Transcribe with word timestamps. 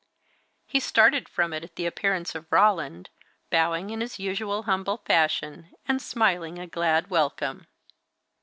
He 0.65 0.79
started 0.79 1.29
from 1.29 1.53
it 1.53 1.63
at 1.63 1.75
the 1.75 1.85
appearance 1.85 2.33
of 2.33 2.51
Roland, 2.51 3.11
bowing 3.51 3.91
in 3.91 4.01
his 4.01 4.17
usual 4.17 4.63
humble 4.63 4.97
fashion, 5.05 5.71
and 5.87 6.01
smiling 6.01 6.57
a 6.57 6.65
glad 6.65 7.11
welcome. 7.11 7.67